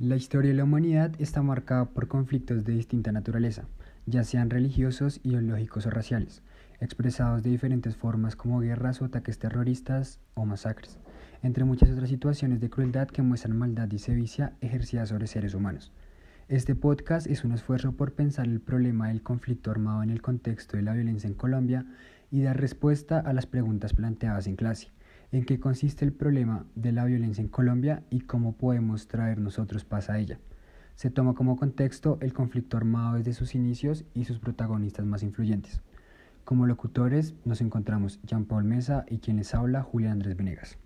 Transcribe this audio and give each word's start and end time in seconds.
La 0.00 0.16
historia 0.16 0.50
de 0.50 0.56
la 0.56 0.64
humanidad 0.64 1.12
está 1.20 1.40
marcada 1.42 1.84
por 1.84 2.08
conflictos 2.08 2.64
de 2.64 2.72
distinta 2.72 3.12
naturaleza, 3.12 3.68
ya 4.06 4.24
sean 4.24 4.50
religiosos, 4.50 5.20
ideológicos 5.22 5.86
o 5.86 5.90
raciales, 5.90 6.42
expresados 6.80 7.44
de 7.44 7.50
diferentes 7.50 7.94
formas 7.94 8.34
como 8.34 8.58
guerras 8.58 9.00
o 9.00 9.04
ataques 9.04 9.38
terroristas 9.38 10.18
o 10.34 10.46
masacres, 10.46 10.98
entre 11.44 11.62
muchas 11.62 11.90
otras 11.90 12.08
situaciones 12.08 12.60
de 12.60 12.70
crueldad 12.70 13.06
que 13.06 13.22
muestran 13.22 13.56
maldad 13.56 13.88
y 13.92 14.00
sevicia 14.00 14.54
ejercida 14.60 15.06
sobre 15.06 15.28
seres 15.28 15.54
humanos. 15.54 15.92
Este 16.48 16.74
podcast 16.74 17.28
es 17.28 17.44
un 17.44 17.52
esfuerzo 17.52 17.92
por 17.92 18.14
pensar 18.14 18.46
el 18.46 18.60
problema 18.60 19.08
del 19.08 19.22
conflicto 19.22 19.70
armado 19.70 20.02
en 20.02 20.10
el 20.10 20.22
contexto 20.22 20.76
de 20.76 20.82
la 20.82 20.94
violencia 20.94 21.28
en 21.28 21.34
Colombia 21.34 21.86
y 22.32 22.42
dar 22.42 22.60
respuesta 22.60 23.20
a 23.20 23.32
las 23.32 23.46
preguntas 23.46 23.94
planteadas 23.94 24.48
en 24.48 24.56
clase. 24.56 24.93
¿En 25.34 25.44
qué 25.44 25.58
consiste 25.58 26.04
el 26.04 26.12
problema 26.12 26.64
de 26.76 26.92
la 26.92 27.04
violencia 27.06 27.42
en 27.42 27.48
Colombia 27.48 28.04
y 28.08 28.20
cómo 28.20 28.52
podemos 28.52 29.08
traer 29.08 29.40
nosotros 29.40 29.84
paz 29.84 30.08
a 30.08 30.20
ella? 30.20 30.38
Se 30.94 31.10
toma 31.10 31.34
como 31.34 31.56
contexto 31.56 32.18
el 32.20 32.32
conflicto 32.32 32.76
armado 32.76 33.16
desde 33.16 33.32
sus 33.32 33.56
inicios 33.56 34.04
y 34.14 34.26
sus 34.26 34.38
protagonistas 34.38 35.04
más 35.06 35.24
influyentes. 35.24 35.80
Como 36.44 36.66
locutores 36.66 37.34
nos 37.44 37.60
encontramos 37.62 38.20
Jean 38.22 38.44
Paul 38.44 38.62
Mesa 38.62 39.06
y 39.08 39.18
quien 39.18 39.38
les 39.38 39.56
habla 39.56 39.82
Julián 39.82 40.12
Andrés 40.12 40.36
Venegas. 40.36 40.78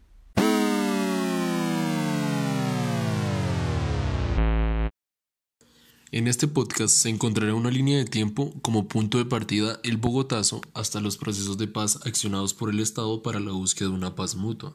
En 6.10 6.26
este 6.26 6.48
podcast 6.48 6.96
se 6.96 7.10
encontrará 7.10 7.52
una 7.52 7.70
línea 7.70 7.98
de 7.98 8.06
tiempo 8.06 8.54
como 8.62 8.88
punto 8.88 9.18
de 9.18 9.26
partida 9.26 9.78
el 9.84 9.98
Bogotazo 9.98 10.62
hasta 10.72 11.02
los 11.02 11.18
procesos 11.18 11.58
de 11.58 11.68
paz 11.68 11.98
accionados 12.06 12.54
por 12.54 12.70
el 12.70 12.80
Estado 12.80 13.22
para 13.22 13.40
la 13.40 13.52
búsqueda 13.52 13.90
de 13.90 13.94
una 13.94 14.14
paz 14.14 14.34
mutua. 14.34 14.74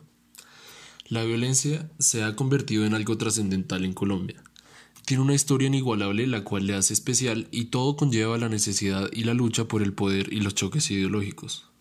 La 1.07 1.23
violencia 1.23 1.89
se 1.97 2.21
ha 2.21 2.35
convertido 2.35 2.85
en 2.85 2.93
algo 2.93 3.17
trascendental 3.17 3.83
en 3.83 3.93
Colombia. 3.93 4.43
Tiene 5.07 5.23
una 5.23 5.33
historia 5.33 5.69
inigualable 5.69 6.27
la 6.27 6.43
cual 6.43 6.67
le 6.67 6.75
hace 6.75 6.93
especial 6.93 7.47
y 7.49 7.65
todo 7.65 7.95
conlleva 7.95 8.37
la 8.37 8.47
necesidad 8.47 9.09
y 9.11 9.23
la 9.23 9.33
lucha 9.33 9.67
por 9.67 9.81
el 9.81 9.93
poder 9.93 10.31
y 10.31 10.39
los 10.41 10.53
choques 10.53 10.91
ideológicos. 10.91 11.72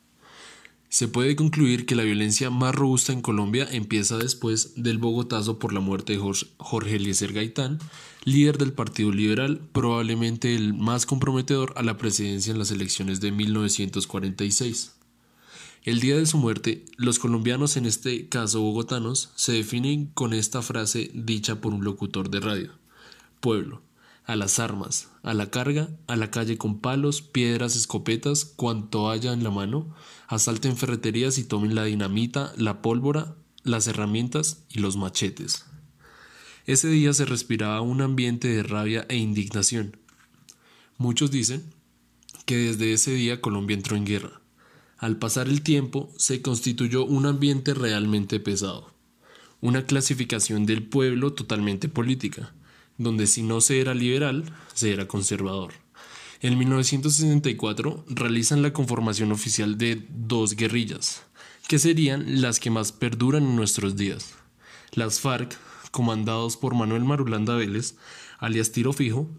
Se 0.92 1.08
puede 1.08 1.36
concluir 1.36 1.86
que 1.86 1.94
la 1.94 2.02
violencia 2.02 2.50
más 2.50 2.74
robusta 2.74 3.14
en 3.14 3.22
Colombia 3.22 3.66
empieza 3.70 4.18
después 4.18 4.74
del 4.76 4.98
Bogotazo 4.98 5.58
por 5.58 5.72
la 5.72 5.80
muerte 5.80 6.12
de 6.12 6.34
Jorge 6.58 6.96
Eliezer 6.96 7.32
Gaitán, 7.32 7.78
líder 8.24 8.58
del 8.58 8.74
Partido 8.74 9.10
Liberal, 9.10 9.62
probablemente 9.72 10.54
el 10.54 10.74
más 10.74 11.06
comprometedor 11.06 11.72
a 11.76 11.82
la 11.82 11.96
presidencia 11.96 12.50
en 12.50 12.58
las 12.58 12.70
elecciones 12.70 13.22
de 13.22 13.32
1946. 13.32 14.92
El 15.84 16.00
día 16.00 16.18
de 16.18 16.26
su 16.26 16.36
muerte, 16.36 16.84
los 16.98 17.18
colombianos, 17.18 17.78
en 17.78 17.86
este 17.86 18.28
caso 18.28 18.60
bogotanos, 18.60 19.30
se 19.34 19.52
definen 19.52 20.10
con 20.12 20.34
esta 20.34 20.60
frase 20.60 21.10
dicha 21.14 21.58
por 21.62 21.72
un 21.72 21.84
locutor 21.84 22.28
de 22.28 22.40
radio. 22.40 22.70
Pueblo, 23.40 23.80
a 24.24 24.36
las 24.36 24.58
armas, 24.58 25.08
a 25.22 25.34
la 25.34 25.50
carga, 25.50 25.90
a 26.06 26.16
la 26.16 26.30
calle 26.30 26.56
con 26.56 26.80
palos, 26.80 27.22
piedras, 27.22 27.76
escopetas, 27.76 28.44
cuanto 28.44 29.10
haya 29.10 29.32
en 29.32 29.42
la 29.42 29.50
mano, 29.50 29.94
asalten 30.28 30.76
ferreterías 30.76 31.38
y 31.38 31.44
tomen 31.44 31.74
la 31.74 31.84
dinamita, 31.84 32.52
la 32.56 32.82
pólvora, 32.82 33.34
las 33.64 33.86
herramientas 33.86 34.64
y 34.68 34.80
los 34.80 34.96
machetes. 34.96 35.64
Ese 36.66 36.88
día 36.88 37.12
se 37.12 37.24
respiraba 37.24 37.80
un 37.80 38.00
ambiente 38.00 38.48
de 38.48 38.62
rabia 38.62 39.04
e 39.08 39.16
indignación. 39.16 39.96
Muchos 40.96 41.30
dicen 41.30 41.64
que 42.46 42.56
desde 42.56 42.92
ese 42.92 43.12
día 43.12 43.40
Colombia 43.40 43.74
entró 43.74 43.96
en 43.96 44.04
guerra. 44.04 44.40
Al 44.98 45.18
pasar 45.18 45.48
el 45.48 45.62
tiempo 45.62 46.12
se 46.16 46.42
constituyó 46.42 47.04
un 47.04 47.26
ambiente 47.26 47.74
realmente 47.74 48.38
pesado, 48.38 48.94
una 49.60 49.84
clasificación 49.84 50.64
del 50.64 50.84
pueblo 50.84 51.32
totalmente 51.32 51.88
política 51.88 52.54
donde 53.02 53.26
si 53.26 53.42
no 53.42 53.60
se 53.60 53.80
era 53.80 53.94
liberal, 53.94 54.44
se 54.74 54.92
era 54.92 55.06
conservador. 55.08 55.72
En 56.40 56.58
1964 56.58 58.04
realizan 58.08 58.62
la 58.62 58.72
conformación 58.72 59.30
oficial 59.32 59.78
de 59.78 60.06
dos 60.10 60.56
guerrillas, 60.56 61.22
que 61.68 61.78
serían 61.78 62.40
las 62.42 62.58
que 62.58 62.70
más 62.70 62.92
perduran 62.92 63.44
en 63.44 63.56
nuestros 63.56 63.96
días. 63.96 64.34
Las 64.92 65.20
FARC, 65.20 65.56
comandados 65.90 66.56
por 66.56 66.74
Manuel 66.74 67.04
Marulanda 67.04 67.54
Vélez, 67.54 67.96
alias 68.38 68.72
Tiro 68.72 68.92
Fijo, 68.92 69.30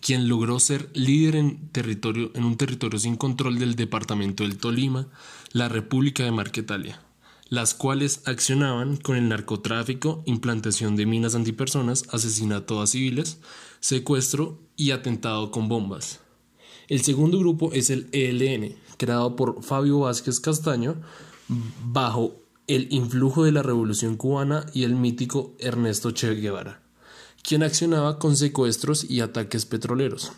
quien 0.00 0.28
logró 0.28 0.58
ser 0.58 0.90
líder 0.94 1.36
en, 1.36 1.68
territorio, 1.68 2.32
en 2.34 2.44
un 2.44 2.56
territorio 2.56 2.98
sin 2.98 3.16
control 3.16 3.58
del 3.58 3.76
departamento 3.76 4.42
del 4.42 4.58
Tolima, 4.58 5.08
la 5.52 5.68
República 5.68 6.24
de 6.24 6.32
Marquetalia 6.32 7.05
las 7.48 7.74
cuales 7.74 8.22
accionaban 8.24 8.96
con 8.96 9.16
el 9.16 9.28
narcotráfico, 9.28 10.22
implantación 10.26 10.96
de 10.96 11.06
minas 11.06 11.34
antipersonas, 11.34 12.04
asesinato 12.10 12.80
a 12.80 12.86
civiles, 12.86 13.38
secuestro 13.80 14.58
y 14.76 14.90
atentado 14.90 15.50
con 15.50 15.68
bombas. 15.68 16.20
El 16.88 17.02
segundo 17.02 17.38
grupo 17.38 17.72
es 17.72 17.90
el 17.90 18.08
ELN, 18.12 18.76
creado 18.96 19.36
por 19.36 19.62
Fabio 19.62 20.00
Vázquez 20.00 20.40
Castaño 20.40 20.96
bajo 21.84 22.34
el 22.66 22.88
influjo 22.92 23.44
de 23.44 23.52
la 23.52 23.62
Revolución 23.62 24.16
cubana 24.16 24.66
y 24.72 24.84
el 24.84 24.96
mítico 24.96 25.54
Ernesto 25.58 26.10
Che 26.10 26.34
Guevara, 26.34 26.82
quien 27.42 27.62
accionaba 27.62 28.18
con 28.18 28.36
secuestros 28.36 29.08
y 29.08 29.20
ataques 29.20 29.66
petroleros 29.66 30.32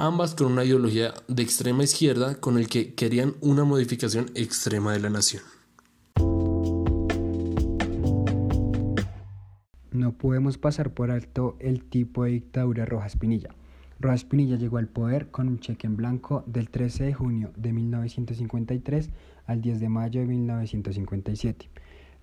ambas 0.00 0.34
con 0.34 0.46
una 0.46 0.64
ideología 0.64 1.12
de 1.28 1.42
extrema 1.42 1.84
izquierda 1.84 2.40
con 2.40 2.58
el 2.58 2.68
que 2.68 2.94
querían 2.94 3.36
una 3.40 3.64
modificación 3.64 4.30
extrema 4.34 4.94
de 4.94 5.00
la 5.00 5.10
nación. 5.10 5.42
No 10.10 10.18
podemos 10.18 10.58
pasar 10.58 10.90
por 10.90 11.12
alto 11.12 11.56
el 11.60 11.84
tipo 11.84 12.24
de 12.24 12.32
dictadura 12.32 12.84
Rojas 12.84 13.16
Pinilla. 13.16 13.50
Rojas 14.00 14.24
Pinilla 14.24 14.56
llegó 14.56 14.78
al 14.78 14.88
poder 14.88 15.28
con 15.30 15.46
un 15.46 15.60
cheque 15.60 15.86
en 15.86 15.96
blanco 15.96 16.42
del 16.48 16.68
13 16.68 17.04
de 17.04 17.14
junio 17.14 17.52
de 17.56 17.72
1953 17.72 19.08
al 19.46 19.60
10 19.60 19.78
de 19.78 19.88
mayo 19.88 20.20
de 20.20 20.26
1957. 20.26 21.70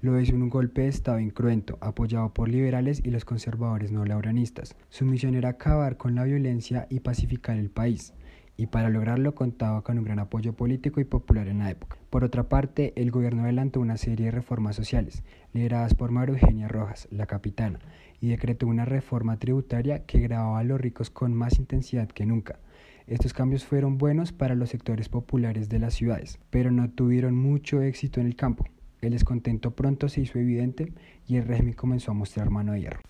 Lo 0.02 0.20
hizo 0.20 0.36
en 0.36 0.44
un 0.44 0.50
golpe 0.50 0.82
de 0.82 0.90
Estado 0.90 1.22
incruento, 1.22 1.78
apoyado 1.80 2.34
por 2.34 2.50
liberales 2.50 3.02
y 3.06 3.10
los 3.10 3.24
conservadores 3.24 3.94
no 3.94 4.04
lauranistas. 4.04 4.76
Su 4.90 5.06
misión 5.06 5.34
era 5.36 5.48
acabar 5.48 5.96
con 5.96 6.14
la 6.14 6.26
violencia 6.26 6.88
y 6.90 7.00
pacificar 7.00 7.56
el 7.56 7.70
país 7.70 8.14
y 8.58 8.66
para 8.68 8.90
lograrlo 8.90 9.36
contaba 9.36 9.84
con 9.84 10.00
un 10.00 10.04
gran 10.04 10.20
apoyo 10.20 10.54
político 10.54 11.00
y 11.00 11.06
popular 11.06 11.48
en 11.48 11.60
la 11.60 11.70
época. 11.70 11.98
Por 12.10 12.24
otra 12.24 12.50
parte, 12.50 12.92
el 12.96 13.12
gobierno 13.12 13.44
adelantó 13.44 13.80
una 13.80 13.98
serie 13.98 14.26
de 14.26 14.32
reformas 14.32 14.76
sociales, 14.76 15.24
lideradas 15.54 15.94
por 15.94 16.12
María 16.12 16.34
Eugenia 16.34 16.68
Rojas, 16.68 17.08
la 17.12 17.28
capitana, 17.28 17.80
y 18.20 18.30
decretó 18.30 18.66
una 18.68 18.86
reforma 18.86 19.38
tributaria 19.38 20.06
que 20.06 20.20
grababa 20.20 20.60
a 20.60 20.64
los 20.64 20.82
ricos 20.82 21.12
con 21.12 21.36
más 21.36 21.60
intensidad 21.60 22.10
que 22.10 22.26
nunca. 22.26 22.60
Estos 23.06 23.32
cambios 23.32 23.64
fueron 23.64 23.98
buenos 23.98 24.34
para 24.34 24.56
los 24.56 24.70
sectores 24.70 25.08
populares 25.08 25.70
de 25.70 25.80
las 25.80 25.94
ciudades, 25.94 26.40
pero 26.50 26.72
no 26.72 26.90
tuvieron 26.90 27.36
mucho 27.36 27.82
éxito 27.82 28.20
en 28.20 28.28
el 28.28 28.36
campo. 28.36 28.66
El 29.00 29.12
descontento 29.12 29.72
pronto 29.72 30.10
se 30.10 30.22
hizo 30.22 30.40
evidente 30.40 30.92
y 31.28 31.38
el 31.38 31.46
régimen 31.46 31.74
comenzó 31.74 32.12
a 32.12 32.16
mostrar 32.16 32.50
mano 32.50 32.74
de 32.74 32.82
hierro. 32.82 33.02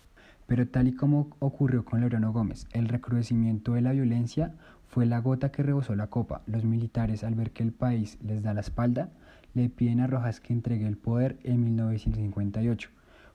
Pero 0.46 0.68
tal 0.68 0.88
y 0.88 0.94
como 0.94 1.36
ocurrió 1.40 1.84
con 1.84 2.02
Laureano 2.02 2.31
Gómez, 2.31 2.68
el 2.72 2.88
recrudecimiento 2.88 3.74
de 3.74 3.81
la 3.81 3.91
violencia 3.91 4.53
fue 4.88 5.06
la 5.06 5.20
gota 5.20 5.52
que 5.52 5.64
rebosó 5.64 5.96
la 5.96 6.08
copa. 6.08 6.42
Los 6.48 6.64
militares, 6.64 7.24
al 7.24 7.36
ver 7.36 7.52
que 7.52 7.64
el 7.64 7.72
país 7.72 8.18
les 8.22 8.42
da 8.42 8.53
la 8.53 8.62
espalda, 8.62 9.09
le 9.53 9.70
piden 9.70 10.00
a 10.00 10.08
Rojas 10.08 10.40
que 10.40 10.53
entregue 10.53 10.88
el 10.88 10.98
poder 10.98 11.38
en 11.44 11.64
1958, 11.64 12.90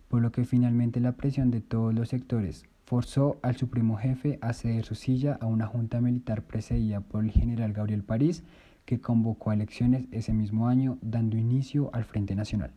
por 0.09 0.23
lo 0.23 0.33
que 0.33 0.45
finalmente 0.45 1.01
la 1.01 1.13
presión 1.13 1.51
de 1.51 1.61
todos 1.61 1.95
los 1.95 2.09
sectores 2.09 2.65
forzó 2.85 3.39
al 3.43 3.57
supremo 3.57 3.97
jefe 3.97 4.39
a 4.43 4.53
ceder 4.53 4.85
su 4.85 4.95
silla 4.95 5.39
a 5.41 5.47
una 5.47 5.67
junta 5.67 6.01
militar 6.01 6.43
precedida 6.43 7.01
por 7.01 7.25
el 7.25 7.31
general 7.31 7.73
Gabriel 7.73 8.03
París, 8.03 8.43
que 8.85 9.01
convocó 9.01 9.51
a 9.51 9.55
elecciones 9.55 10.07
ese 10.11 10.33
mismo 10.35 10.69
año, 10.69 10.99
dando 11.01 11.37
inicio 11.37 11.91
al 11.95 12.05
Frente 12.05 12.35
Nacional. 12.35 12.73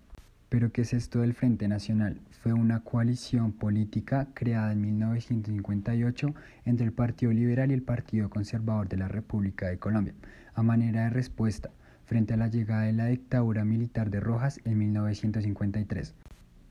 ¿Pero 0.49 0.71
qué 0.71 0.81
es 0.81 0.93
esto 0.93 1.21
del 1.21 1.33
Frente 1.33 1.67
Nacional? 1.67 2.21
Fue 2.29 2.53
una 2.53 2.81
coalición 2.81 3.51
política 3.51 4.27
creada 4.33 4.73
en 4.73 4.81
1958 4.81 6.35
entre 6.65 6.85
el 6.85 6.93
Partido 6.93 7.31
Liberal 7.31 7.71
y 7.71 7.73
el 7.73 7.81
Partido 7.81 8.29
Conservador 8.29 8.87
de 8.87 8.97
la 8.97 9.07
República 9.07 9.67
de 9.67 9.79
Colombia, 9.79 10.13
a 10.53 10.61
manera 10.61 11.05
de 11.05 11.09
respuesta 11.09 11.71
frente 12.05 12.35
a 12.35 12.37
la 12.37 12.47
llegada 12.47 12.83
de 12.83 12.93
la 12.93 13.07
dictadura 13.07 13.65
militar 13.65 14.11
de 14.11 14.19
Rojas 14.19 14.61
en 14.63 14.77
1953. 14.77 16.13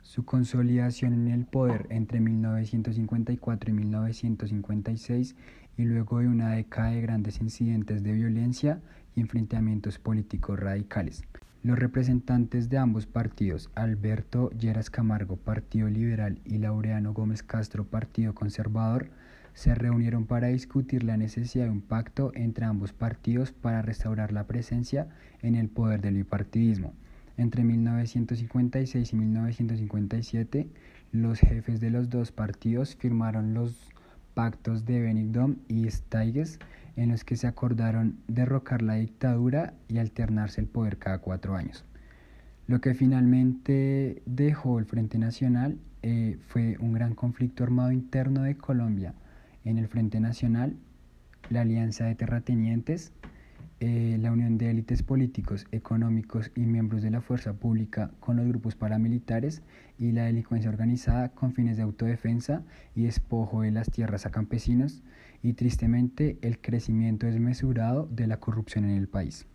Su 0.02 0.24
consolidación 0.24 1.12
en 1.12 1.28
el 1.28 1.44
poder 1.44 1.86
entre 1.90 2.20
1954 2.20 3.70
y 3.70 3.72
1956 3.72 5.34
y 5.76 5.84
luego 5.84 6.20
de 6.20 6.28
una 6.28 6.50
década 6.50 6.90
de 6.90 7.00
grandes 7.00 7.40
incidentes 7.40 8.04
de 8.04 8.12
violencia 8.12 8.80
y 9.16 9.20
enfrentamientos 9.20 9.98
políticos 9.98 10.60
radicales. 10.60 11.24
Los 11.64 11.78
representantes 11.78 12.68
de 12.68 12.76
ambos 12.76 13.06
partidos, 13.06 13.70
Alberto 13.74 14.50
Lleras 14.50 14.90
Camargo, 14.90 15.36
Partido 15.36 15.88
Liberal, 15.88 16.38
y 16.44 16.58
Laureano 16.58 17.14
Gómez 17.14 17.42
Castro, 17.42 17.86
Partido 17.86 18.34
Conservador, 18.34 19.08
se 19.54 19.74
reunieron 19.74 20.26
para 20.26 20.48
discutir 20.48 21.04
la 21.04 21.16
necesidad 21.16 21.64
de 21.64 21.70
un 21.70 21.80
pacto 21.80 22.32
entre 22.34 22.66
ambos 22.66 22.92
partidos 22.92 23.52
para 23.52 23.80
restaurar 23.80 24.30
la 24.30 24.46
presencia 24.46 25.08
en 25.40 25.54
el 25.54 25.70
poder 25.70 26.02
del 26.02 26.16
bipartidismo. 26.16 26.92
Entre 27.38 27.64
1956 27.64 29.14
y 29.14 29.16
1957, 29.16 30.68
los 31.12 31.38
jefes 31.40 31.80
de 31.80 31.88
los 31.88 32.10
dos 32.10 32.30
partidos 32.30 32.94
firmaron 32.94 33.54
los 33.54 33.90
pactos 34.34 34.84
de 34.84 35.00
Benigdom 35.00 35.56
y 35.68 35.88
Steiges 35.90 36.58
en 36.96 37.10
los 37.10 37.24
que 37.24 37.36
se 37.36 37.46
acordaron 37.46 38.18
derrocar 38.28 38.82
la 38.82 38.94
dictadura 38.94 39.74
y 39.88 39.98
alternarse 39.98 40.60
el 40.60 40.66
poder 40.66 40.98
cada 40.98 41.18
cuatro 41.18 41.56
años. 41.56 41.84
Lo 42.66 42.80
que 42.80 42.94
finalmente 42.94 44.22
dejó 44.26 44.78
el 44.78 44.86
Frente 44.86 45.18
Nacional 45.18 45.78
eh, 46.02 46.38
fue 46.48 46.76
un 46.80 46.92
gran 46.92 47.14
conflicto 47.14 47.64
armado 47.64 47.92
interno 47.92 48.42
de 48.42 48.56
Colombia. 48.56 49.14
En 49.64 49.78
el 49.78 49.88
Frente 49.88 50.20
Nacional, 50.20 50.76
la 51.50 51.62
Alianza 51.62 52.04
de 52.04 52.14
Terratenientes, 52.14 53.12
eh, 53.80 54.16
la 54.20 54.32
unión 54.32 54.56
de 54.56 54.70
élites 54.70 55.02
políticos, 55.02 55.66
económicos 55.72 56.50
y 56.54 56.60
miembros 56.60 57.02
de 57.02 57.10
la 57.10 57.20
fuerza 57.20 57.54
pública 57.54 58.12
con 58.20 58.36
los 58.36 58.46
grupos 58.46 58.76
paramilitares 58.76 59.62
y 59.98 60.12
la 60.12 60.24
delincuencia 60.24 60.70
organizada 60.70 61.30
con 61.30 61.52
fines 61.52 61.76
de 61.76 61.82
autodefensa 61.82 62.62
y 62.94 63.02
despojo 63.02 63.62
de 63.62 63.72
las 63.72 63.90
tierras 63.90 64.26
a 64.26 64.30
campesinos 64.30 65.02
y 65.42 65.52
tristemente 65.54 66.38
el 66.40 66.58
crecimiento 66.60 67.26
desmesurado 67.26 68.08
de 68.10 68.26
la 68.26 68.40
corrupción 68.40 68.84
en 68.84 68.96
el 68.96 69.08
país. 69.08 69.46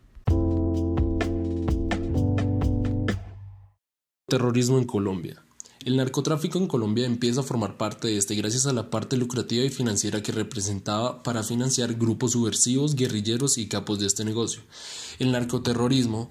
Terrorismo 4.28 4.78
en 4.78 4.86
Colombia. 4.86 5.44
El 5.90 5.98
narcotráfico 5.98 6.60
en 6.60 6.68
Colombia 6.68 7.08
empieza 7.08 7.40
a 7.40 7.44
formar 7.44 7.76
parte 7.76 8.10
de 8.10 8.18
este 8.18 8.36
gracias 8.36 8.68
a 8.68 8.74
la 8.74 8.92
parte 8.92 9.18
lucrativa 9.18 9.66
y 9.66 9.72
financiera 9.72 10.22
que 10.22 10.32
representaba 10.32 11.24
para 11.24 11.42
financiar 11.42 11.96
grupos 11.96 12.34
subversivos, 12.34 12.94
guerrilleros 12.94 13.58
y 13.58 13.68
capos 13.68 13.98
de 13.98 14.06
este 14.06 14.24
negocio. 14.24 14.62
El 15.18 15.32
narcoterrorismo 15.32 16.30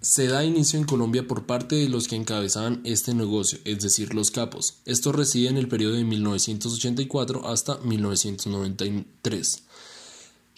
se 0.00 0.26
da 0.26 0.42
inicio 0.42 0.78
en 0.78 0.86
Colombia 0.86 1.28
por 1.28 1.44
parte 1.44 1.76
de 1.76 1.90
los 1.90 2.08
que 2.08 2.16
encabezaban 2.16 2.80
este 2.84 3.12
negocio, 3.12 3.58
es 3.66 3.82
decir, 3.82 4.14
los 4.14 4.30
capos. 4.30 4.78
Esto 4.86 5.12
reside 5.12 5.50
en 5.50 5.58
el 5.58 5.68
periodo 5.68 5.96
de 5.96 6.04
1984 6.04 7.46
hasta 7.46 7.76
1993 7.80 9.64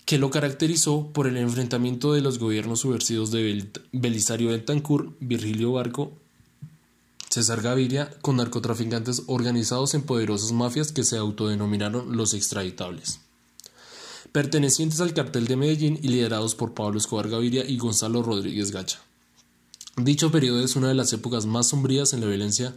que 0.05 0.19
lo 0.19 0.31
caracterizó 0.31 1.13
por 1.13 1.27
el 1.27 1.37
enfrentamiento 1.37 2.13
de 2.13 2.21
los 2.21 2.39
gobiernos 2.39 2.81
subversivos 2.81 3.31
de 3.31 3.71
Belisario 3.93 4.51
Bentancur, 4.51 5.17
Virgilio 5.21 5.73
Barco 5.73 6.22
César 7.33 7.63
Gaviria 7.63 8.11
con 8.21 8.37
narcotraficantes 8.37 9.23
organizados 9.27 9.95
en 9.95 10.03
poderosas 10.03 10.53
mafias 10.53 10.93
que 10.93 11.03
se 11.03 11.17
autodenominaron 11.17 12.15
los 12.15 12.35
extraditables. 12.35 13.21
Pertenecientes 14.33 15.01
al 15.01 15.15
cartel 15.15 15.47
de 15.47 15.57
Medellín 15.57 15.99
y 16.03 16.09
liderados 16.09 16.55
por 16.55 16.75
Pablo 16.75 16.99
Escobar 16.99 17.31
Gaviria 17.31 17.65
y 17.67 17.79
Gonzalo 17.79 18.23
Rodríguez 18.23 18.71
Gacha. 18.71 19.01
Dicho 19.97 20.31
periodo 20.31 20.63
es 20.63 20.77
una 20.77 20.89
de 20.89 20.95
las 20.95 21.11
épocas 21.15 21.47
más 21.47 21.69
sombrías 21.69 22.13
en 22.13 22.21
la 22.21 22.27
violencia 22.27 22.75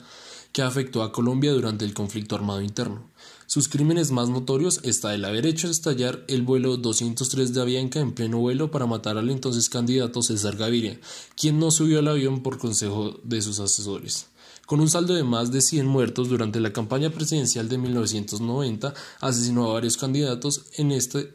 que 0.54 0.62
afectó 0.62 1.04
a 1.04 1.12
Colombia 1.12 1.52
durante 1.52 1.84
el 1.84 1.94
conflicto 1.94 2.36
armado 2.36 2.62
interno. 2.62 3.10
Sus 3.48 3.68
crímenes 3.68 4.12
más 4.12 4.30
notorios 4.30 4.80
está 4.84 5.14
el 5.14 5.26
haber 5.26 5.48
hecho 5.48 5.70
estallar 5.70 6.24
el 6.30 6.44
vuelo 6.44 6.78
203 6.78 7.54
de 7.54 7.62
Avianca 7.62 8.00
en 8.00 8.14
pleno 8.14 8.38
vuelo 8.38 8.72
para 8.72 8.86
matar 8.86 9.18
al 9.18 9.30
entonces 9.30 9.68
candidato 9.68 10.22
César 10.22 10.56
Gaviria, 10.56 10.98
quien 11.36 11.60
no 11.60 11.72
subió 11.72 12.00
al 12.00 12.08
avión 12.08 12.42
por 12.42 12.58
consejo 12.58 13.20
de 13.22 13.42
sus 13.42 13.60
asesores. 13.60 14.28
Con 14.66 14.80
un 14.80 14.90
saldo 14.90 15.14
de 15.14 15.24
más 15.24 15.52
de 15.52 15.62
100 15.62 15.86
muertos 15.86 16.30
durante 16.30 16.60
la 16.60 16.74
campaña 16.74 17.12
presidencial 17.12 17.70
de 17.70 17.78
1990, 17.78 18.94
asesinó 19.22 19.70
a 19.70 19.74
varios 19.74 19.98
candidatos 19.98 20.64
en 20.78 20.92
este 20.92 21.34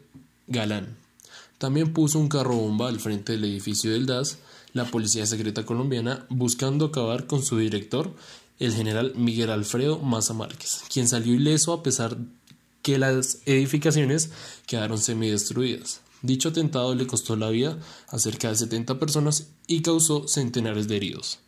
galán. 0.48 0.96
También 1.58 1.92
puso 1.92 2.18
un 2.18 2.28
carro 2.28 2.56
bomba 2.56 2.88
al 2.88 2.98
frente 2.98 3.32
del 3.32 3.44
edificio 3.44 3.92
del 3.92 4.06
DAS, 4.06 4.38
la 4.72 4.84
Policía 4.84 5.26
Secreta 5.26 5.64
Colombiana, 5.64 6.26
buscando 6.28 6.86
acabar 6.86 7.26
con 7.26 7.42
su 7.42 7.58
director, 7.58 8.12
el 8.58 8.74
general 8.74 9.12
Miguel 9.14 9.50
Alfredo 9.50 9.98
Maza 10.00 10.34
Márquez, 10.34 10.82
quien 10.92 11.06
salió 11.06 11.34
ileso 11.34 11.72
a 11.72 11.82
pesar 11.82 12.16
que 12.82 12.98
las 12.98 13.38
edificaciones 13.46 14.30
quedaron 14.66 14.98
semidestruidas. 14.98 16.00
Dicho 16.22 16.48
atentado 16.48 16.94
le 16.94 17.06
costó 17.06 17.36
la 17.36 17.50
vida 17.50 17.78
a 18.08 18.18
cerca 18.18 18.48
de 18.48 18.56
70 18.56 18.98
personas 18.98 19.48
y 19.66 19.82
causó 19.82 20.26
centenares 20.26 20.88
de 20.88 20.96
heridos. 20.96 21.38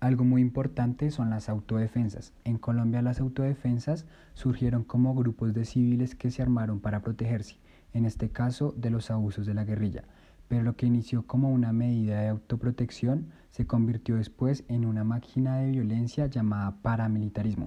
Algo 0.00 0.22
muy 0.22 0.42
importante 0.42 1.10
son 1.10 1.28
las 1.28 1.48
autodefensas. 1.48 2.32
En 2.44 2.56
Colombia 2.56 3.02
las 3.02 3.18
autodefensas 3.18 4.06
surgieron 4.34 4.84
como 4.84 5.12
grupos 5.12 5.54
de 5.54 5.64
civiles 5.64 6.14
que 6.14 6.30
se 6.30 6.40
armaron 6.40 6.78
para 6.78 7.02
protegerse, 7.02 7.56
en 7.92 8.04
este 8.04 8.30
caso 8.30 8.72
de 8.76 8.90
los 8.90 9.10
abusos 9.10 9.44
de 9.44 9.54
la 9.54 9.64
guerrilla, 9.64 10.04
pero 10.46 10.62
lo 10.62 10.76
que 10.76 10.86
inició 10.86 11.26
como 11.26 11.50
una 11.50 11.72
medida 11.72 12.20
de 12.20 12.28
autoprotección 12.28 13.26
se 13.50 13.66
convirtió 13.66 14.14
después 14.14 14.62
en 14.68 14.84
una 14.84 15.02
máquina 15.02 15.56
de 15.56 15.72
violencia 15.72 16.26
llamada 16.26 16.76
paramilitarismo. 16.80 17.66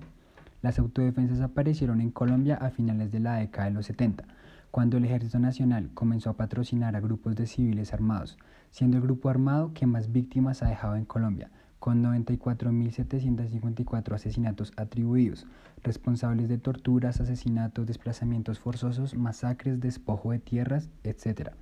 Las 0.61 0.79
autodefensas 0.79 1.41
aparecieron 1.41 1.99
en 1.99 2.11
Colombia 2.11 2.55
a 2.55 2.69
finales 2.69 3.11
de 3.11 3.19
la 3.19 3.35
década 3.35 3.65
de 3.65 3.73
los 3.73 3.87
70, 3.87 4.23
cuando 4.71 4.95
el 4.95 5.03
Ejército 5.03 5.37
Nacional 5.37 5.89
comenzó 5.93 6.29
a 6.29 6.37
patrocinar 6.37 6.95
a 6.95 7.01
grupos 7.01 7.35
de 7.35 7.45
civiles 7.45 7.93
armados, 7.93 8.37
siendo 8.69 8.95
el 8.95 9.03
grupo 9.03 9.27
armado 9.27 9.73
que 9.73 9.85
más 9.85 10.13
víctimas 10.13 10.63
ha 10.63 10.69
dejado 10.69 10.95
en 10.95 11.03
Colombia, 11.03 11.51
con 11.81 12.01
94.754 12.03 14.13
asesinatos 14.13 14.71
atribuidos, 14.77 15.47
responsables 15.81 16.47
de 16.47 16.59
torturas, 16.59 17.19
asesinatos, 17.19 17.87
desplazamientos 17.87 18.59
forzosos, 18.59 19.15
masacres, 19.15 19.79
despojo 19.79 20.31
de 20.31 20.37
tierras, 20.37 20.91
etc. 21.03 21.53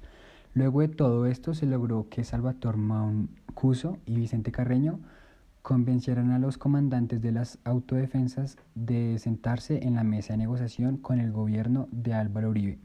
Luego 0.53 0.81
de 0.81 0.89
todo 0.89 1.25
esto 1.25 1.53
se 1.53 1.67
logró 1.67 2.09
que 2.09 2.25
Salvatore 2.25 2.77
Mancuso 2.77 3.97
y 4.05 4.17
Vicente 4.17 4.51
Carreño 4.51 4.99
convencieran 5.61 6.31
a 6.31 6.39
los 6.39 6.57
comandantes 6.57 7.21
de 7.21 7.31
las 7.31 7.57
autodefensas 7.63 8.57
de 8.75 9.17
sentarse 9.19 9.87
en 9.87 9.95
la 9.95 10.03
mesa 10.03 10.33
de 10.33 10.39
negociación 10.39 10.97
con 10.97 11.21
el 11.21 11.31
gobierno 11.31 11.87
de 11.93 12.13
Álvaro 12.13 12.49
Uribe 12.49 12.77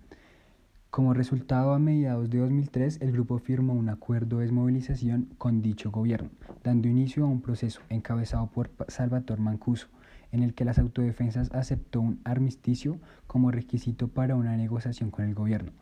como 0.94 1.12
resultado, 1.12 1.73
a 1.73 1.81
mediados 1.81 2.31
de 2.31 2.38
2003, 2.38 2.99
el 3.00 3.11
grupo 3.11 3.38
firmó 3.38 3.73
un 3.73 3.88
acuerdo 3.88 4.38
de 4.38 4.44
desmovilización 4.44 5.29
con 5.38 5.61
dicho 5.61 5.91
gobierno, 5.91 6.31
dando 6.62 6.87
inicio 6.87 7.25
a 7.25 7.26
un 7.26 7.41
proceso 7.41 7.81
encabezado 7.88 8.46
por 8.46 8.70
Salvatore 8.87 9.43
Mancuso, 9.43 9.88
en 10.31 10.44
el 10.44 10.55
que 10.55 10.64
las 10.64 10.79
autodefensas 10.79 11.50
aceptó 11.50 12.00
un 12.00 12.20
armisticio 12.23 13.00
como 13.26 13.50
requisito 13.50 14.06
para 14.06 14.37
una 14.37 14.56
negociación 14.56 15.11
con 15.11 15.25
el 15.25 15.35
gobierno. 15.35 15.73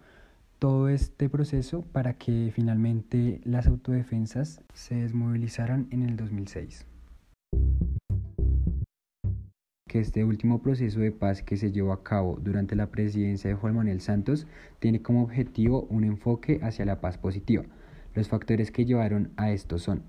Todo 0.58 0.88
este 0.88 1.28
proceso 1.28 1.82
para 1.82 2.14
que 2.14 2.50
finalmente 2.54 3.42
las 3.44 3.66
autodefensas 3.66 4.62
se 4.72 4.94
desmovilizaran 4.94 5.88
en 5.90 6.04
el 6.04 6.16
2006 6.16 6.86
que 9.92 10.00
este 10.00 10.24
último 10.24 10.62
proceso 10.62 11.00
de 11.00 11.12
paz 11.12 11.42
que 11.42 11.58
se 11.58 11.70
llevó 11.70 11.92
a 11.92 12.02
cabo 12.02 12.38
durante 12.42 12.74
la 12.76 12.86
presidencia 12.86 13.50
de 13.50 13.56
Juan 13.56 13.76
Manuel 13.76 14.00
Santos 14.00 14.46
tiene 14.78 15.02
como 15.02 15.22
objetivo 15.22 15.86
un 15.90 16.04
enfoque 16.04 16.60
hacia 16.62 16.86
la 16.86 17.02
paz 17.02 17.18
positiva. 17.18 17.64
Los 18.14 18.26
factores 18.26 18.70
que 18.70 18.86
llevaron 18.86 19.32
a 19.36 19.50
esto 19.50 19.78
son, 19.78 20.02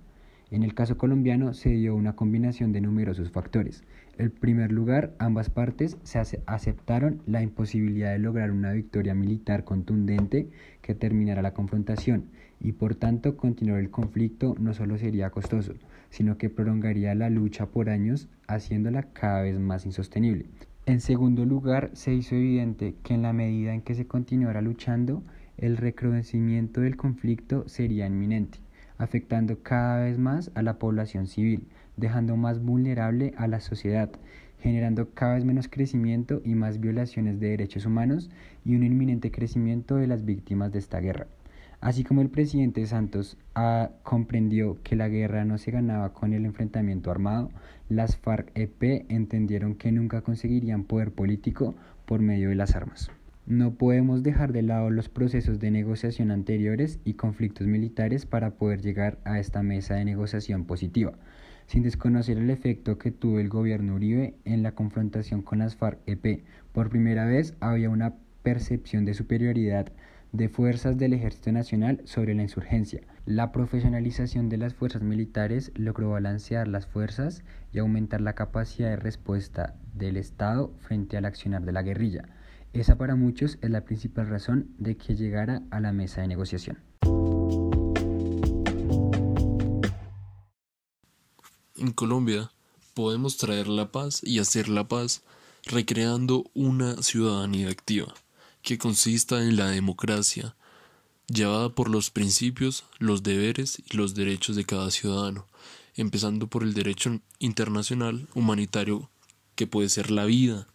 en 0.51 0.63
el 0.63 0.73
caso 0.73 0.97
colombiano 0.97 1.53
se 1.53 1.71
dio 1.71 1.95
una 1.95 2.15
combinación 2.15 2.71
de 2.71 2.79
numerosos 2.79 3.29
factores. 3.29 3.83
En 4.17 4.31
primer 4.31 4.71
lugar, 4.71 5.15
ambas 5.19 5.49
partes 5.49 5.97
se 6.03 6.17
aceptaron 6.45 7.21
la 7.25 7.43
imposibilidad 7.43 8.13
de 8.13 8.19
lograr 8.19 8.51
una 8.51 8.71
victoria 8.71 9.13
militar 9.13 9.65
contundente 9.65 10.47
que 10.81 10.95
terminara 10.95 11.41
la 11.41 11.53
confrontación 11.53 12.29
y 12.63 12.71
por 12.71 12.95
tanto 12.95 13.37
continuar 13.37 13.79
el 13.79 13.91
conflicto 13.91 14.55
no 14.57 14.73
solo 14.73 14.97
sería 14.97 15.29
costoso, 15.29 15.73
sino 16.09 16.37
que 16.37 16.49
prolongaría 16.49 17.13
la 17.13 17.29
lucha 17.29 17.67
por 17.67 17.89
años, 17.89 18.29
haciéndola 18.47 19.03
cada 19.13 19.41
vez 19.41 19.59
más 19.59 19.85
insostenible. 19.85 20.45
En 20.85 21.01
segundo 21.01 21.45
lugar, 21.45 21.91
se 21.93 22.13
hizo 22.13 22.35
evidente 22.35 22.95
que 23.03 23.13
en 23.13 23.21
la 23.21 23.33
medida 23.33 23.73
en 23.73 23.81
que 23.81 23.95
se 23.95 24.07
continuara 24.07 24.61
luchando, 24.61 25.23
el 25.57 25.77
recrudecimiento 25.77 26.81
del 26.81 26.97
conflicto 26.97 27.67
sería 27.67 28.07
inminente, 28.07 28.59
afectando 28.97 29.59
cada 29.61 30.03
vez 30.03 30.17
más 30.17 30.51
a 30.55 30.61
la 30.61 30.79
población 30.79 31.27
civil, 31.27 31.67
dejando 31.97 32.37
más 32.37 32.63
vulnerable 32.63 33.33
a 33.37 33.47
la 33.47 33.59
sociedad, 33.59 34.09
generando 34.59 35.09
cada 35.13 35.35
vez 35.35 35.45
menos 35.45 35.67
crecimiento 35.67 36.41
y 36.43 36.55
más 36.55 36.79
violaciones 36.79 37.39
de 37.39 37.49
derechos 37.49 37.85
humanos 37.85 38.29
y 38.63 38.75
un 38.75 38.83
inminente 38.83 39.31
crecimiento 39.31 39.97
de 39.97 40.07
las 40.07 40.25
víctimas 40.25 40.71
de 40.71 40.79
esta 40.79 40.99
guerra. 40.99 41.27
Así 41.83 42.05
como 42.05 42.21
el 42.21 42.29
presidente 42.29 42.85
Santos 42.85 43.35
ah, 43.55 43.89
comprendió 44.03 44.81
que 44.83 44.95
la 44.95 45.09
guerra 45.09 45.43
no 45.43 45.57
se 45.57 45.69
ganaba 45.69 46.13
con 46.13 46.31
el 46.31 46.45
enfrentamiento 46.45 47.11
armado, 47.11 47.51
las 47.89 48.15
FARC-EP 48.15 49.05
entendieron 49.09 49.75
que 49.75 49.91
nunca 49.91 50.21
conseguirían 50.21 50.85
poder 50.85 51.11
político 51.11 51.75
por 52.05 52.21
medio 52.21 52.47
de 52.47 52.55
las 52.55 52.77
armas. 52.77 53.11
No 53.47 53.73
podemos 53.73 54.23
dejar 54.23 54.53
de 54.53 54.61
lado 54.61 54.91
los 54.91 55.09
procesos 55.09 55.59
de 55.59 55.71
negociación 55.71 56.31
anteriores 56.31 57.01
y 57.03 57.15
conflictos 57.15 57.67
militares 57.67 58.25
para 58.25 58.51
poder 58.51 58.81
llegar 58.81 59.17
a 59.25 59.39
esta 59.39 59.61
mesa 59.61 59.95
de 59.95 60.05
negociación 60.05 60.63
positiva, 60.63 61.11
sin 61.67 61.83
desconocer 61.83 62.37
el 62.37 62.49
efecto 62.49 62.97
que 62.97 63.11
tuvo 63.11 63.39
el 63.39 63.49
gobierno 63.49 63.95
Uribe 63.95 64.35
en 64.45 64.63
la 64.63 64.71
confrontación 64.71 65.41
con 65.41 65.59
las 65.59 65.75
FARC-EP. 65.75 66.45
Por 66.71 66.89
primera 66.89 67.25
vez 67.25 67.55
había 67.59 67.89
una 67.89 68.13
percepción 68.41 69.03
de 69.03 69.15
superioridad 69.15 69.91
de 70.33 70.49
fuerzas 70.49 70.97
del 70.97 71.13
Ejército 71.13 71.51
Nacional 71.51 72.01
sobre 72.05 72.33
la 72.33 72.41
insurgencia. 72.41 73.01
La 73.25 73.51
profesionalización 73.51 74.49
de 74.49 74.57
las 74.57 74.73
fuerzas 74.73 75.03
militares 75.03 75.71
logró 75.75 76.09
balancear 76.09 76.67
las 76.67 76.87
fuerzas 76.87 77.43
y 77.71 77.77
aumentar 77.77 78.19
la 78.19 78.33
capacidad 78.33 78.89
de 78.89 78.95
respuesta 78.95 79.75
del 79.93 80.17
Estado 80.17 80.73
frente 80.79 81.17
al 81.17 81.25
accionar 81.25 81.61
de 81.63 81.71
la 81.71 81.83
guerrilla. 81.83 82.23
Esa 82.73 82.97
para 82.97 83.15
muchos 83.15 83.59
es 83.61 83.69
la 83.69 83.85
principal 83.85 84.27
razón 84.27 84.71
de 84.79 84.97
que 84.97 85.15
llegara 85.15 85.61
a 85.69 85.79
la 85.79 85.93
mesa 85.93 86.21
de 86.21 86.27
negociación. 86.27 86.79
En 91.75 91.91
Colombia 91.93 92.49
podemos 92.95 93.37
traer 93.37 93.67
la 93.67 93.91
paz 93.91 94.21
y 94.23 94.39
hacer 94.39 94.67
la 94.67 94.87
paz 94.87 95.21
recreando 95.67 96.45
una 96.55 96.95
ciudadanía 97.03 97.69
activa 97.69 98.15
que 98.63 98.77
consista 98.77 99.43
en 99.43 99.57
la 99.57 99.69
democracia, 99.69 100.55
llevada 101.27 101.69
por 101.69 101.89
los 101.89 102.09
principios, 102.09 102.85
los 102.97 103.21
deberes 103.21 103.83
y 103.85 103.97
los 103.97 104.15
derechos 104.15 104.55
de 104.55 104.65
cada 104.65 104.89
ciudadano, 104.89 105.47
empezando 105.95 106.47
por 106.47 106.63
el 106.63 106.73
derecho 106.73 107.19
internacional 107.39 108.27
humanitario 108.33 109.09
que 109.55 109.67
puede 109.67 109.89
ser 109.89 110.09
la 110.09 110.25
vida, 110.25 110.67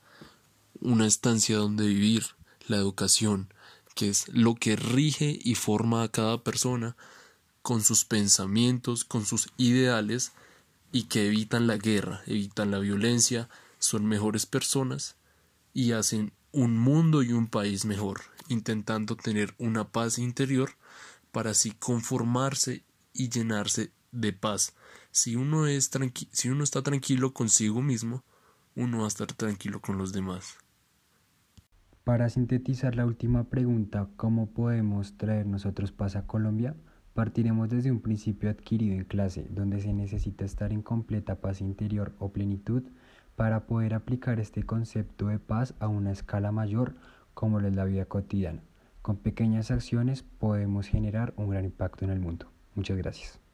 una 0.80 1.06
estancia 1.06 1.56
donde 1.56 1.88
vivir, 1.88 2.26
la 2.68 2.76
educación, 2.76 3.52
que 3.94 4.10
es 4.10 4.28
lo 4.28 4.54
que 4.54 4.76
rige 4.76 5.38
y 5.42 5.54
forma 5.54 6.02
a 6.02 6.08
cada 6.08 6.44
persona 6.44 6.94
con 7.62 7.82
sus 7.82 8.04
pensamientos, 8.04 9.04
con 9.04 9.24
sus 9.24 9.48
ideales 9.56 10.32
y 10.92 11.04
que 11.04 11.26
evitan 11.26 11.66
la 11.66 11.78
guerra, 11.78 12.22
evitan 12.26 12.70
la 12.70 12.78
violencia, 12.78 13.48
son 13.78 14.06
mejores 14.06 14.46
personas 14.46 15.16
y 15.72 15.92
hacen 15.92 16.32
un 16.52 16.78
mundo 16.78 17.22
y 17.22 17.32
un 17.32 17.46
país 17.46 17.84
mejor, 17.84 18.20
intentando 18.48 19.16
tener 19.16 19.54
una 19.58 19.84
paz 19.88 20.18
interior 20.18 20.70
para 21.30 21.50
así 21.50 21.72
conformarse 21.72 22.84
y 23.12 23.28
llenarse 23.28 23.92
de 24.12 24.32
paz. 24.32 24.74
Si 25.10 25.36
uno, 25.36 25.66
es 25.66 25.90
si 26.32 26.48
uno 26.48 26.64
está 26.64 26.82
tranquilo 26.82 27.32
consigo 27.32 27.82
mismo, 27.82 28.24
uno 28.74 28.98
va 28.98 29.04
a 29.04 29.08
estar 29.08 29.26
tranquilo 29.32 29.80
con 29.80 29.98
los 29.98 30.12
demás. 30.12 30.56
Para 32.04 32.30
sintetizar 32.30 32.96
la 32.96 33.04
última 33.04 33.44
pregunta, 33.44 34.08
¿cómo 34.16 34.46
podemos 34.50 35.18
traer 35.18 35.46
nosotros 35.46 35.92
paz 35.92 36.16
a 36.16 36.26
Colombia? 36.26 36.74
Partiremos 37.12 37.68
desde 37.68 37.90
un 37.90 38.00
principio 38.00 38.48
adquirido 38.48 38.94
en 38.94 39.04
clase, 39.04 39.46
donde 39.50 39.80
se 39.80 39.92
necesita 39.92 40.44
estar 40.44 40.72
en 40.72 40.80
completa 40.80 41.40
paz 41.40 41.60
interior 41.60 42.14
o 42.18 42.32
plenitud 42.32 42.84
para 43.38 43.60
poder 43.60 43.94
aplicar 43.94 44.40
este 44.40 44.64
concepto 44.64 45.28
de 45.28 45.38
paz 45.38 45.72
a 45.78 45.86
una 45.86 46.10
escala 46.10 46.50
mayor 46.50 46.96
como 47.34 47.60
es 47.60 47.76
la 47.76 47.84
vida 47.84 48.04
cotidiana. 48.04 48.64
Con 49.00 49.16
pequeñas 49.16 49.70
acciones 49.70 50.24
podemos 50.24 50.88
generar 50.88 51.34
un 51.36 51.50
gran 51.50 51.64
impacto 51.64 52.04
en 52.04 52.10
el 52.10 52.18
mundo. 52.18 52.50
Muchas 52.74 52.96
gracias. 52.96 53.47